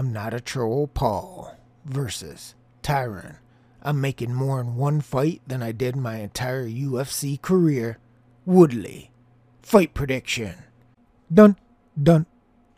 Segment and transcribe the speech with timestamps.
[0.00, 3.36] I'm not a troll Paul versus Tyron.
[3.82, 7.98] I'm making more in one fight than I did my entire UFC career.
[8.46, 9.10] Woodley.
[9.60, 10.54] Fight prediction.
[11.30, 11.56] Dun,
[12.02, 12.24] dun,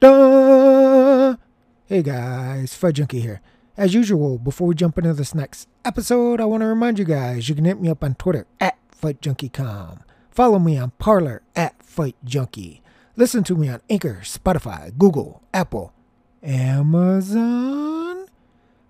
[0.01, 1.39] dun.
[1.87, 3.41] Hey guys, Fight Junkie here.
[3.77, 7.49] As usual, before we jump into this next episode, I want to remind you guys
[7.49, 10.01] you can hit me up on Twitter at FightJunkieCom.
[10.33, 12.81] Follow me on Parler at FightJunkie.
[13.15, 15.93] Listen to me on Anchor, Spotify, Google, Apple,
[16.43, 18.27] Amazon.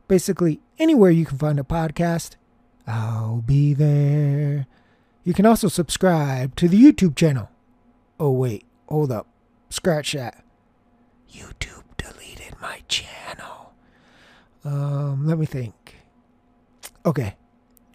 [0.08, 2.36] Basically, anywhere you can find a podcast,
[2.86, 4.66] I'll be there.
[5.24, 7.48] You can also subscribe to the YouTube channel.
[8.18, 9.26] Oh, wait, hold up.
[9.70, 10.44] Scratch that.
[11.30, 13.72] YouTube deleted my channel.
[14.64, 15.96] Um, let me think.
[17.06, 17.36] Okay,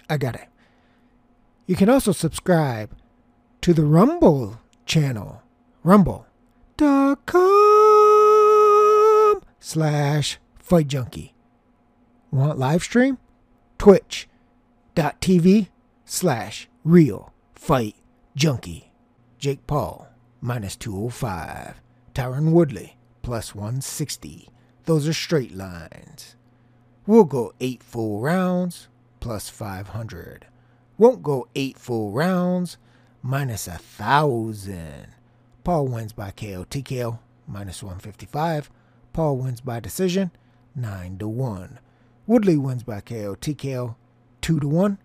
[0.10, 0.48] I got it.
[1.66, 2.92] You can also subscribe
[3.62, 5.44] to the Rumble channel.
[5.84, 7.77] Rumble.com
[9.68, 11.36] slash Fight Junkie.
[12.32, 13.18] Want live stream?
[13.78, 15.68] Twitch.tv
[16.06, 17.96] slash Real Fight
[18.34, 18.94] Junkie.
[19.38, 20.08] Jake Paul
[20.40, 21.82] minus 205.
[22.14, 24.48] Tyron Woodley plus 160.
[24.86, 26.38] Those are straight lines.
[27.06, 28.88] We'll go 8 full rounds
[29.20, 30.48] plus 500.
[30.98, 32.78] Won't go 8 full rounds
[33.22, 35.08] minus a thousand.
[35.66, 38.72] Paul wins by KO TKO minus 155.
[39.18, 40.30] Paul wins by decision
[40.76, 41.80] 9 to 1.
[42.28, 43.96] Woodley wins by KO TKO
[44.42, 45.00] 2 to 1.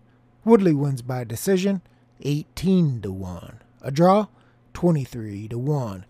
[0.45, 1.81] Woodley wins by decision
[2.21, 3.59] 18 to 1.
[3.81, 4.27] A draw
[4.75, 6.05] 23 to 1.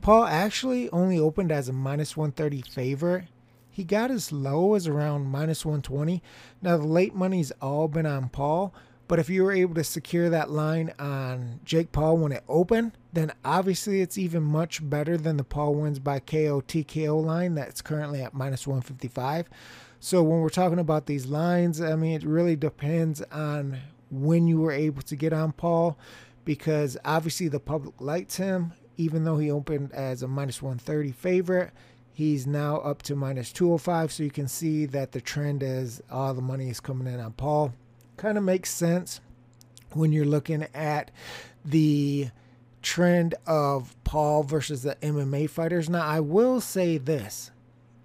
[0.00, 3.24] Paul actually only opened as a minus 130 favorite.
[3.68, 6.22] He got as low as around minus 120.
[6.62, 8.72] Now, the late money's all been on Paul,
[9.10, 12.92] but if you were able to secure that line on Jake Paul when it opened,
[13.12, 17.82] then obviously it's even much better than the Paul wins by KO TKO line that's
[17.82, 19.48] currently at minus 155.
[19.98, 23.78] So when we're talking about these lines, I mean, it really depends on
[24.12, 25.98] when you were able to get on Paul
[26.44, 31.72] because obviously the public likes him, even though he opened as a minus 130 favorite.
[32.12, 36.32] He's now up to minus 205, so you can see that the trend is all
[36.32, 37.72] the money is coming in on Paul.
[38.20, 39.22] Kind of makes sense
[39.94, 41.10] when you're looking at
[41.64, 42.28] the
[42.82, 45.88] trend of Paul versus the MMA fighters.
[45.88, 47.50] Now, I will say this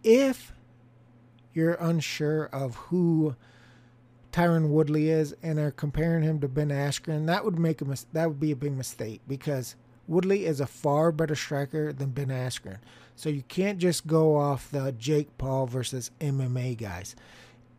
[0.05, 0.53] if
[1.53, 3.35] you're unsure of who
[4.31, 8.07] Tyron Woodley is and are comparing him to Ben Askren, that would make a mis-
[8.13, 9.75] that would be a big mistake because
[10.07, 12.77] Woodley is a far better striker than Ben Askren.
[13.17, 17.17] So you can't just go off the Jake Paul versus MMA guys.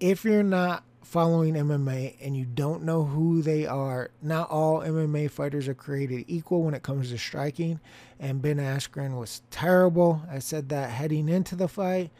[0.00, 5.30] If you're not following MMA and you don't know who they are, not all MMA
[5.30, 7.80] fighters are created equal when it comes to striking.
[8.18, 10.22] And Ben Askren was terrible.
[10.30, 12.10] I said that heading into the fight.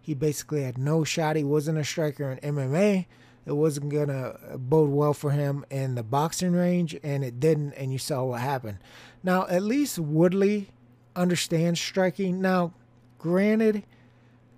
[0.00, 1.34] He basically had no shot.
[1.34, 3.06] He wasn't a striker in MMA.
[3.46, 7.72] It wasn't going to bode well for him in the boxing range, and it didn't,
[7.72, 8.78] and you saw what happened.
[9.24, 10.70] Now, at least Woodley
[11.16, 12.40] understands striking.
[12.40, 12.74] Now,
[13.18, 13.82] granted,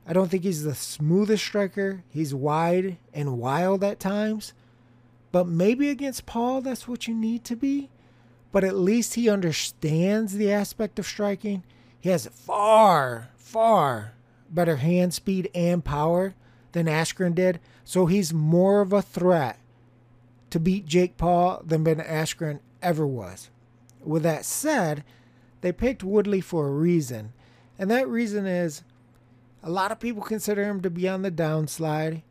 [0.09, 2.03] I don't think he's the smoothest striker.
[2.09, 4.55] He's wide and wild at times.
[5.31, 7.91] But maybe against Paul, that's what you need to be.
[8.51, 11.63] But at least he understands the aspect of striking.
[12.01, 14.15] He has far, far
[14.49, 16.35] better hand speed and power
[16.73, 17.61] than Askren did.
[17.85, 19.59] So he's more of a threat
[20.49, 23.51] to beat Jake Paul than Ben Askren ever was.
[24.03, 25.05] With that said,
[25.61, 27.35] they picked Woodley for a reason.
[27.79, 28.83] And that reason is
[29.63, 32.23] a lot of people consider him to be on the downslide.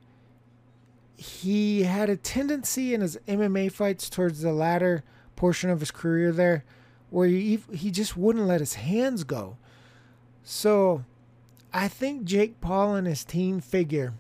[1.15, 5.03] He had a tendency in his MMA fights towards the latter
[5.35, 6.63] portion of his career there
[7.09, 9.57] where he, he just wouldn't let his hands go.
[10.43, 11.03] So
[11.73, 14.13] I think Jake Paul and his team figure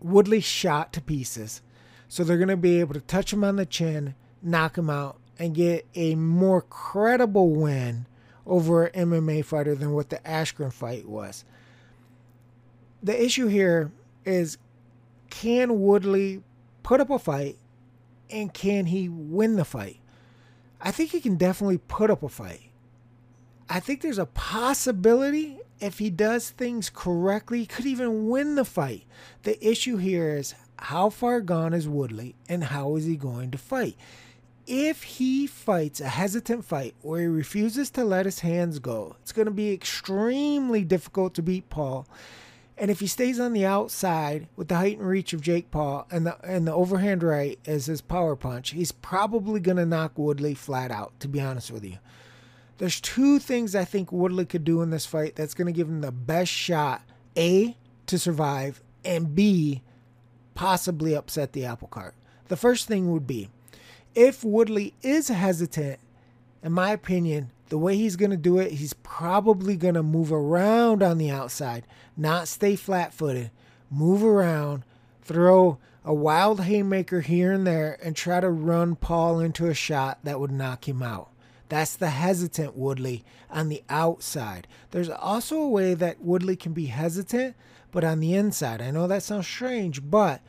[0.00, 1.62] Woodley shot to pieces.
[2.08, 5.18] So they're going to be able to touch him on the chin, knock him out,
[5.38, 8.06] and get a more credible win
[8.46, 11.44] over an MMA fighter than what the Askren fight was.
[13.02, 13.92] The issue here
[14.24, 14.58] is
[15.30, 16.42] can Woodley
[16.82, 17.58] put up a fight
[18.30, 20.00] and can he win the fight?
[20.80, 22.70] I think he can definitely put up a fight.
[23.68, 28.64] I think there's a possibility if he does things correctly, he could even win the
[28.64, 29.04] fight.
[29.42, 33.58] The issue here is how far gone is Woodley and how is he going to
[33.58, 33.96] fight?
[34.66, 39.32] If he fights a hesitant fight where he refuses to let his hands go, it's
[39.32, 42.06] going to be extremely difficult to beat Paul.
[42.80, 46.06] And if he stays on the outside with the height and reach of Jake Paul
[46.12, 50.54] and the and the overhand right as his power punch, he's probably to knock Woodley
[50.54, 51.98] flat out, to be honest with you.
[52.78, 56.00] There's two things I think Woodley could do in this fight that's to give him
[56.00, 57.02] the best shot.
[57.36, 57.76] A,
[58.06, 59.82] to survive, and B,
[60.54, 62.14] possibly upset the apple cart.
[62.46, 63.48] The first thing would be
[64.14, 65.98] if Woodley is hesitant,
[66.62, 70.32] in my opinion, the way he's going to do it, he's probably going to move
[70.32, 71.86] around on the outside,
[72.16, 73.50] not stay flat footed,
[73.90, 74.84] move around,
[75.22, 80.18] throw a wild haymaker here and there, and try to run Paul into a shot
[80.24, 81.30] that would knock him out.
[81.68, 84.66] That's the hesitant Woodley on the outside.
[84.90, 87.56] There's also a way that Woodley can be hesitant,
[87.90, 88.80] but on the inside.
[88.80, 90.40] I know that sounds strange, but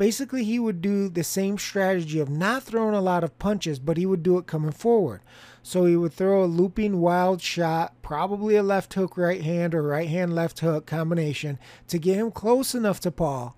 [0.00, 3.98] basically he would do the same strategy of not throwing a lot of punches, but
[3.98, 5.20] he would do it coming forward.
[5.62, 9.82] So he would throw a looping wild shot, probably a left hook right hand or
[9.82, 11.58] right hand left hook combination
[11.88, 13.54] to get him close enough to Paul.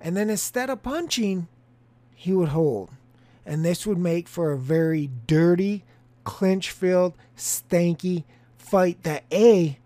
[0.00, 1.48] And then instead of punching,
[2.14, 2.88] he would hold.
[3.44, 5.84] And this would make for a very dirty,
[6.24, 8.24] clinch filled, stanky
[8.56, 9.78] fight that A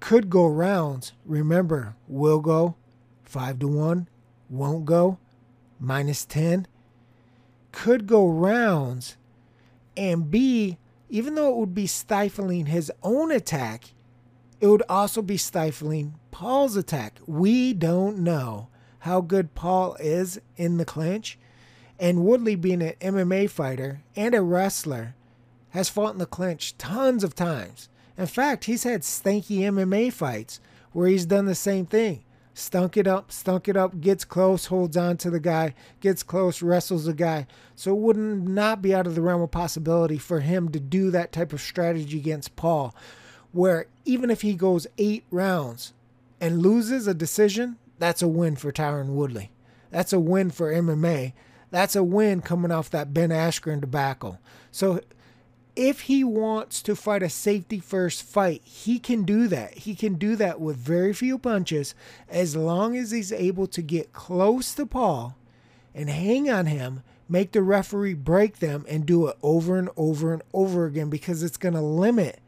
[0.00, 1.12] could go rounds.
[1.24, 2.74] Remember, will go
[3.22, 4.08] 5 to 1,
[4.56, 5.18] won't go
[5.80, 6.66] minus 10.
[7.72, 9.16] Could go rounds
[9.96, 10.78] and B,
[11.08, 13.94] even though it would be stifling his own attack,
[14.60, 17.18] it would also be stifling Paul's attack.
[17.26, 18.68] We don't know
[19.00, 21.38] how good Paul is in the clinch.
[21.98, 25.14] And Woodley, being an MMA fighter and a wrestler,
[25.70, 27.88] has fought in the clinch tons of times.
[28.16, 30.60] In fact, he's had stanky MMA fights
[30.92, 32.24] where he's done the same thing
[32.54, 36.62] stunk it up, stunk it up, gets close, holds on to the guy, gets close,
[36.62, 37.46] wrestles the guy.
[37.74, 40.80] So it would not not be out of the realm of possibility for him to
[40.80, 42.94] do that type of strategy against Paul,
[43.52, 45.92] where even if he goes eight rounds
[46.40, 49.50] and loses a decision, that's a win for Tyron Woodley.
[49.90, 51.34] That's a win for MMA.
[51.70, 54.38] That's a win coming off that Ben Askren debacle.
[54.72, 55.00] So
[55.76, 59.78] if he wants to fight a safety first fight, he can do that.
[59.78, 61.94] He can do that with very few punches
[62.28, 65.36] as long as he's able to get close to Paul
[65.94, 70.32] and hang on him, make the referee break them, and do it over and over
[70.32, 72.40] and over again because it's going to limit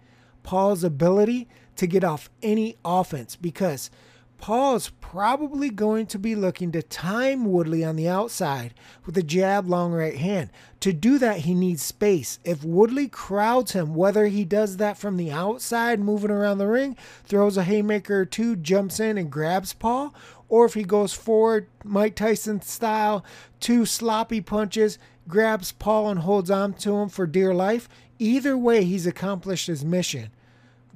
[0.42, 3.90] Paul's ability to get off any offense because
[4.38, 8.74] Paul's probably going to be looking to time Woodley on the outside
[9.04, 10.50] with a jab long right hand.
[10.80, 12.38] To do that, he needs space.
[12.44, 16.96] If Woodley crowds him, whether he does that from the outside, moving around the ring,
[17.24, 20.14] throws a haymaker or two, jumps in and grabs Paul,
[20.48, 23.24] or if he goes forward, Mike Tyson style,
[23.58, 27.88] two sloppy punches, grabs Paul and holds on to him for dear life,
[28.18, 30.30] either way, he's accomplished his mission.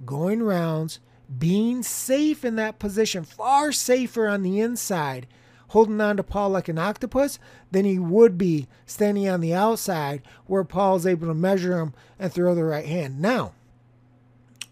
[0.07, 1.01] Going rounds
[1.39, 5.27] being safe in that position, far safer on the inside,
[5.69, 7.39] holding on to Paul like an octopus,
[7.71, 12.33] than he would be standing on the outside where Paul's able to measure him and
[12.33, 13.21] throw the right hand.
[13.21, 13.53] Now,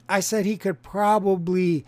[0.09, 1.85] I said he could probably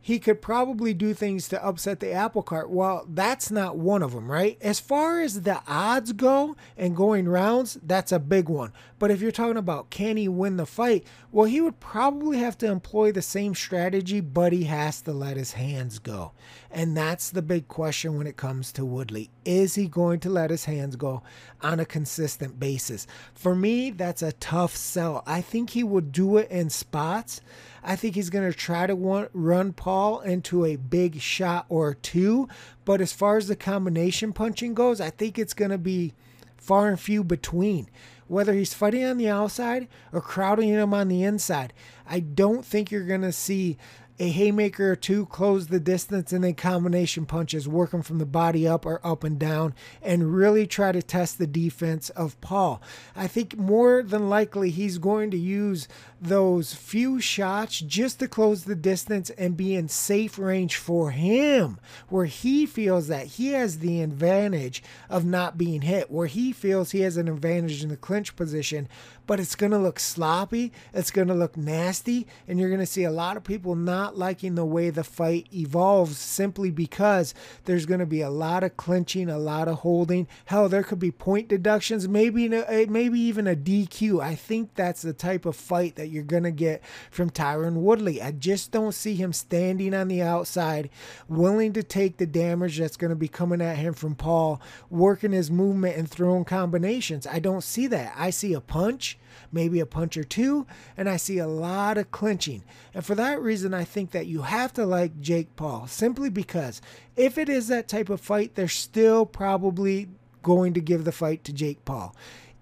[0.00, 2.70] he could probably do things to upset the apple cart.
[2.70, 4.56] Well, that's not one of them, right?
[4.60, 8.72] As far as the odds go and going rounds, that's a big one.
[8.98, 12.56] But if you're talking about can he win the fight, well, he would probably have
[12.58, 16.32] to employ the same strategy, but he has to let his hands go.
[16.70, 19.30] And that's the big question when it comes to Woodley.
[19.44, 21.22] Is he going to let his hands go
[21.60, 23.06] on a consistent basis?
[23.34, 25.22] For me, that's a tough sell.
[25.26, 27.40] I think he would do it in spots.
[27.82, 31.94] I think he's going to try to want, run Paul into a big shot or
[31.94, 32.48] two.
[32.84, 36.14] But as far as the combination punching goes, I think it's going to be
[36.56, 37.88] far and few between.
[38.28, 41.72] Whether he's fighting on the outside or crowding him on the inside,
[42.06, 43.76] I don't think you're going to see
[44.20, 48.68] a haymaker or two, close the distance, and then combination punches, working from the body
[48.68, 52.82] up or up and down, and really try to test the defense of Paul.
[53.16, 55.88] I think more than likely he's going to use
[56.20, 61.80] those few shots just to close the distance and be in safe range for him,
[62.10, 66.90] where he feels that he has the advantage of not being hit, where he feels
[66.90, 68.86] he has an advantage in the clinch position
[69.30, 70.72] but it's going to look sloppy.
[70.92, 72.26] It's going to look nasty.
[72.48, 75.46] And you're going to see a lot of people not liking the way the fight
[75.54, 77.32] evolves simply because
[77.64, 80.26] there's going to be a lot of clinching, a lot of holding.
[80.46, 84.20] Hell, there could be point deductions, maybe, eh, maybe even a DQ.
[84.20, 86.82] I think that's the type of fight that you're going to get
[87.12, 88.20] from Tyron Woodley.
[88.20, 90.90] I just don't see him standing on the outside,
[91.28, 94.60] willing to take the damage that's going to be coming at him from Paul,
[94.90, 97.28] working his movement and throwing combinations.
[97.28, 98.12] I don't see that.
[98.16, 99.18] I see a punch
[99.52, 102.62] maybe a punch or two, and I see a lot of clinching.
[102.94, 106.80] And for that reason, I think that you have to like Jake Paul simply because
[107.16, 110.08] if it is that type of fight, they're still probably
[110.42, 112.14] going to give the fight to Jake Paul.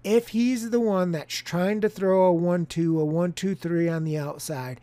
[0.03, 3.89] If he's the one that's trying to throw a 1 2, a 1 2 3
[3.89, 4.79] on the outside,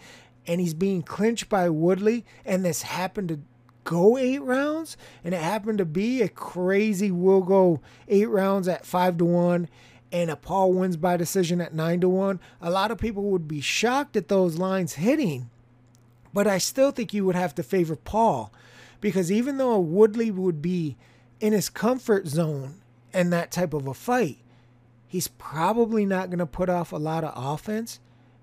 [0.47, 3.41] and he's being clinched by Woodley, and this happened to
[3.87, 8.85] go eight rounds and it happened to be a crazy will go eight rounds at
[8.85, 9.69] five to one
[10.13, 13.49] and a Paul wins by decision at nine to one, a lot of people would
[13.49, 15.51] be shocked at those lines hitting.
[16.33, 18.53] But I still think you would have to favor Paul
[19.01, 20.97] because even though Woodley would be
[21.41, 22.81] in his comfort zone
[23.13, 24.39] in that type of a fight,
[25.07, 28.01] he's probably not going to put off a lot of offense.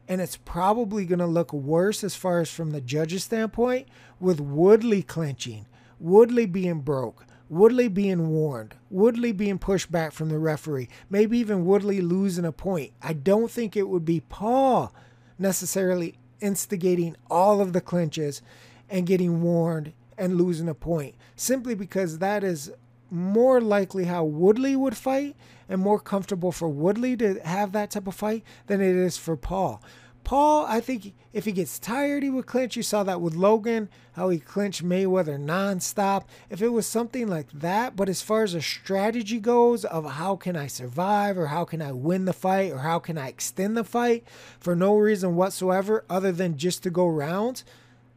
[0.08, 3.88] And it's probably going to look worse as far as from the judge's standpoint
[4.20, 5.65] with Woodley clinching,
[6.00, 11.66] Woodley being broke, Woodley being warned, Woodley being pushed back from the referee, maybe even
[11.66, 12.94] Woodley losing a point.
[13.00, 14.92] I don't think it would be Paul
[15.38, 18.42] necessarily instigating all of the clinches
[18.90, 22.72] and getting warned and losing a point, simply because that is
[23.12, 25.36] more likely how Woodley would fight
[25.70, 29.38] and more comfortable for Woodley to have that type of fight than it is for
[29.38, 29.80] Paul.
[30.24, 32.77] Paul, I think if he gets tired, he would clinch.
[32.77, 36.24] You saw that with Logan, how he clinched Mayweather nonstop.
[36.50, 40.38] If it was something like that, but as far as a strategy goes of how
[40.38, 43.75] can I survive or how can I win the fight or how can I extend
[43.75, 44.24] the fight
[44.60, 47.65] for no reason whatsoever other than just to go rounds,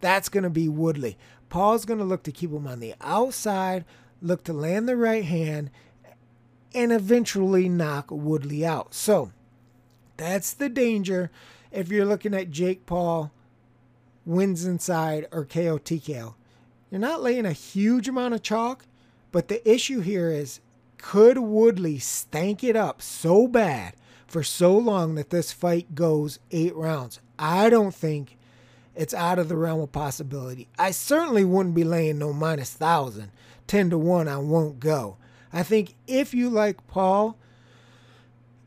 [0.00, 1.18] that's going to be Woodley.
[1.48, 3.84] Paul's going to look to keep him on the outside,
[4.22, 5.70] look to land the right hand,
[6.72, 8.94] and eventually knock Woodley out.
[8.94, 9.32] So
[10.16, 11.30] that's the danger
[11.70, 13.30] if you're looking at Jake Paul
[14.24, 16.34] wins inside or KO TKO.
[16.90, 18.84] You're not laying a huge amount of chalk,
[19.32, 20.60] but the issue here is
[20.98, 23.94] could Woodley stank it up so bad
[24.26, 27.20] for so long that this fight goes eight rounds?
[27.38, 28.36] I don't think
[28.94, 30.68] it's out of the realm of possibility.
[30.78, 33.30] I certainly wouldn't be laying no minus thousand.
[33.66, 35.16] 10 to 1, I won't go.
[35.52, 37.36] I think if you like Paul,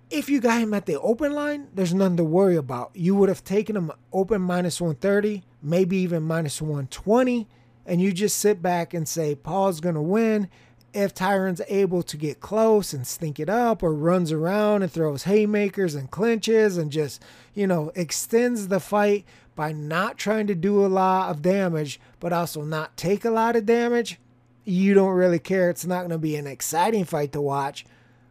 [0.10, 2.92] if you got him at the open line, there's nothing to worry about.
[2.94, 7.48] You would have taken him open minus 130, maybe even minus 120,
[7.86, 10.50] and you just sit back and say, Paul's going to win.
[10.92, 15.24] If Tyron's able to get close and stink it up or runs around and throws
[15.24, 17.22] haymakers and clinches and just,
[17.54, 19.26] you know, extends the fight
[19.56, 23.56] by not trying to do a lot of damage, but also not take a lot
[23.56, 24.20] of damage,
[24.66, 25.70] you don't really care.
[25.70, 27.86] It's not going to be an exciting fight to watch,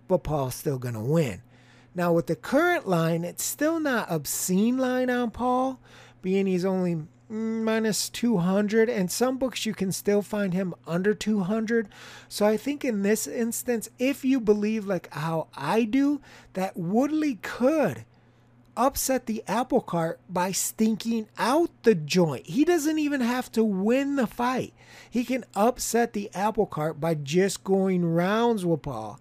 [0.08, 1.42] but Paul's still going to win.
[1.98, 5.80] Now, with the current line, it's still not obscene line on Paul,
[6.22, 11.12] being he's only mm, minus 200 and some books you can still find him under
[11.12, 11.88] 200
[12.28, 16.20] so i think in this instance if you believe like how i do
[16.54, 18.04] that woodley could
[18.78, 22.46] upset the apple cart by stinking out the joint.
[22.46, 24.72] He doesn't even have to win the fight.
[25.10, 29.18] He can upset the apple cart by just going rounds with Paul,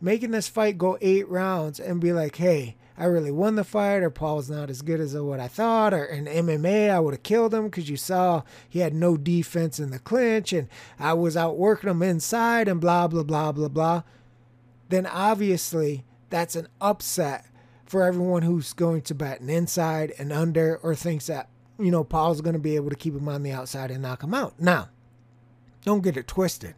[0.00, 4.02] making this fight go eight rounds and be like, hey, I really won the fight,
[4.02, 7.22] or Paul's not as good as what I thought, or in MMA, I would have
[7.22, 11.34] killed him because you saw he had no defense in the clinch and I was
[11.34, 14.02] outworking him inside and blah, blah, blah, blah, blah.
[14.90, 17.46] Then obviously that's an upset
[17.86, 22.04] for everyone who's going to bet an inside and under or thinks that, you know,
[22.04, 24.60] Paul's going to be able to keep him on the outside and knock him out.
[24.60, 24.90] Now,
[25.86, 26.74] don't get it twisted.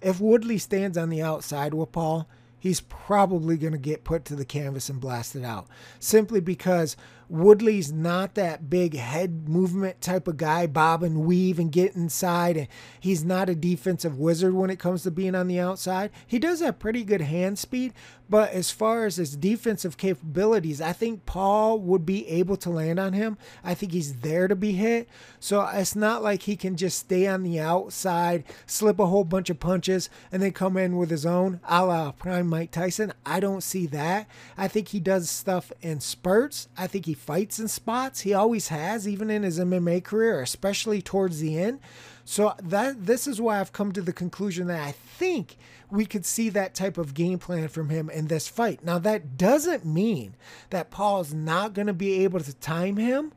[0.00, 2.28] If Woodley stands on the outside with Paul,
[2.64, 5.66] he's probably going to get put to the canvas and blasted out
[6.00, 6.96] simply because
[7.28, 12.56] Woodley's not that big head movement type of guy, bob and weave and get inside.
[12.56, 12.68] And
[13.00, 16.10] he's not a defensive wizard when it comes to being on the outside.
[16.26, 17.92] He does have pretty good hand speed,
[18.28, 22.98] but as far as his defensive capabilities, I think Paul would be able to land
[22.98, 23.38] on him.
[23.62, 25.08] I think he's there to be hit.
[25.40, 29.50] So it's not like he can just stay on the outside, slip a whole bunch
[29.50, 33.12] of punches, and then come in with his own, a la Prime Mike Tyson.
[33.24, 34.26] I don't see that.
[34.56, 36.68] I think he does stuff in spurts.
[36.76, 38.20] I think he fights in spots.
[38.20, 41.80] He always has, even in his MMA career, especially towards the end.
[42.24, 45.56] So that this is why I've come to the conclusion that I think
[45.90, 48.84] we could see that type of game plan from him in this fight.
[48.84, 50.34] Now that doesn't mean
[50.70, 53.32] that Paul's not going to be able to time him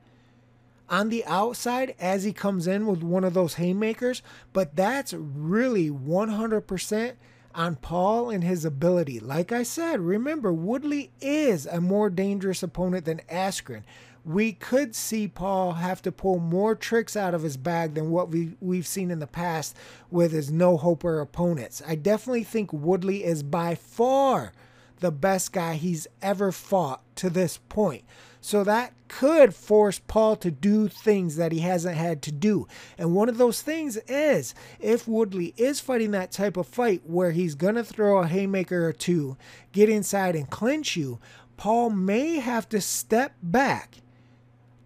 [0.90, 4.22] on the outside as he comes in with one of those haymakers,
[4.54, 7.14] but that's really 100%
[7.58, 9.20] on Paul and his ability.
[9.20, 13.82] Like I said, remember, Woodley is a more dangerous opponent than Askren.
[14.24, 18.30] We could see Paul have to pull more tricks out of his bag than what
[18.30, 19.76] we, we've seen in the past
[20.12, 21.82] with his no hoper opponents.
[21.86, 24.54] I definitely think Woodley is by far
[25.00, 28.04] the best guy he's ever fought to this point.
[28.48, 32.66] So that could force Paul to do things that he hasn't had to do.
[32.98, 37.32] And one of those things is if Woodley is fighting that type of fight where
[37.32, 39.36] he's going to throw a haymaker or two,
[39.74, 41.20] get inside and clinch you,
[41.58, 43.98] Paul may have to step back,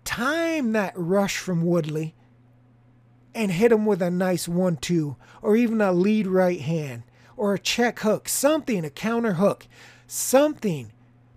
[0.06, 2.16] time that rush from Woodley,
[3.36, 7.04] and hit him with a nice one two or even a lead right hand
[7.38, 9.68] or a check hook, something, a counter hook,
[10.08, 10.92] something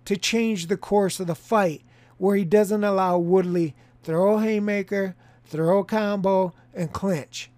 [0.05, 1.83] to change the course of the fight
[2.17, 7.49] where he doesn't allow Woodley throw a haymaker, throw a combo, and clinch.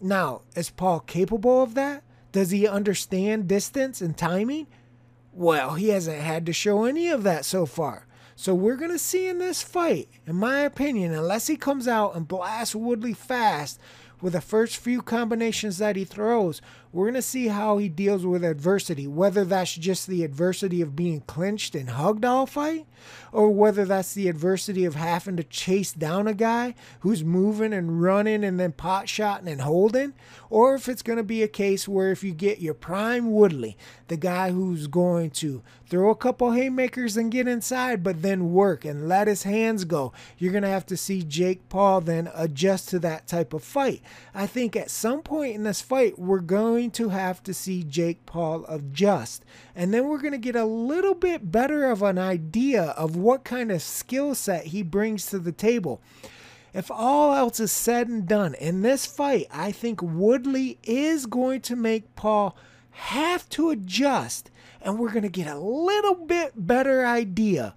[0.00, 2.02] Now, is Paul capable of that?
[2.32, 4.66] Does he understand distance and timing?
[5.32, 8.06] Well, he hasn't had to show any of that so far.
[8.36, 12.16] So we're going to see in this fight, in my opinion, unless he comes out
[12.16, 13.80] and blasts Woodley fast
[14.20, 16.60] with the first few combinations that he throws,
[16.94, 20.94] we're going to see how he deals with adversity, whether that's just the adversity of
[20.94, 22.86] being clinched and hugged all fight,
[23.32, 28.00] or whether that's the adversity of having to chase down a guy who's moving and
[28.00, 30.14] running and then pot shotting and holding,
[30.48, 33.76] or if it's going to be a case where if you get your prime Woodley,
[34.06, 38.84] the guy who's going to throw a couple haymakers and get inside, but then work
[38.84, 42.88] and let his hands go, you're going to have to see Jake Paul then adjust
[42.90, 44.00] to that type of fight.
[44.32, 47.82] I think at some point in this fight, we're going going to have to see
[47.82, 49.42] Jake Paul adjust.
[49.74, 53.42] And then we're going to get a little bit better of an idea of what
[53.42, 56.02] kind of skill set he brings to the table.
[56.74, 61.62] If all else is said and done in this fight, I think Woodley is going
[61.62, 62.54] to make Paul
[62.90, 64.50] have to adjust,
[64.82, 67.74] and we're going to get a little bit better idea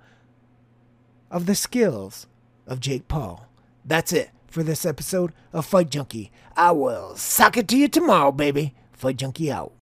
[1.32, 2.28] of the skills
[2.66, 3.48] of Jake Paul.
[3.86, 6.32] That's it for this episode of Fight Junkie.
[6.58, 8.76] I will sock it to you tomorrow, baby.
[8.98, 9.77] Fight Junkie out.